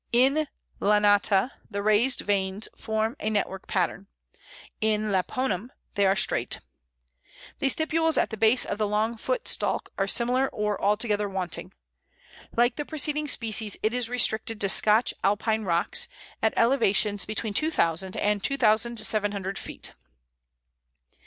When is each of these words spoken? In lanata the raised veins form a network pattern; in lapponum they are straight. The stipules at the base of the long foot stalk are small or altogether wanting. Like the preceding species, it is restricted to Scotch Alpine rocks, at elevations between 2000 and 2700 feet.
In 0.13 0.47
lanata 0.81 1.51
the 1.69 1.83
raised 1.83 2.21
veins 2.21 2.67
form 2.75 3.15
a 3.19 3.29
network 3.29 3.67
pattern; 3.67 4.07
in 4.81 5.11
lapponum 5.11 5.69
they 5.93 6.07
are 6.07 6.15
straight. 6.15 6.57
The 7.59 7.67
stipules 7.69 8.19
at 8.19 8.31
the 8.31 8.35
base 8.35 8.65
of 8.65 8.79
the 8.79 8.87
long 8.87 9.15
foot 9.15 9.47
stalk 9.47 9.91
are 9.99 10.07
small 10.07 10.49
or 10.51 10.81
altogether 10.81 11.29
wanting. 11.29 11.71
Like 12.57 12.77
the 12.77 12.85
preceding 12.85 13.27
species, 13.27 13.77
it 13.83 13.93
is 13.93 14.09
restricted 14.09 14.59
to 14.61 14.69
Scotch 14.69 15.13
Alpine 15.23 15.65
rocks, 15.65 16.07
at 16.41 16.55
elevations 16.57 17.25
between 17.25 17.53
2000 17.53 18.17
and 18.17 18.43
2700 18.43 19.59
feet. 19.59 19.91